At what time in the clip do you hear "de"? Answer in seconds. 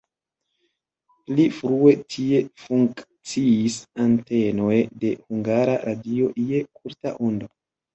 5.01-5.17